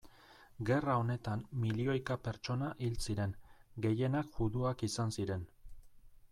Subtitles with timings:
[0.69, 3.37] Gerra honetan milioika pertsona hil ziren,
[3.87, 5.49] gehienak juduak izan ziren.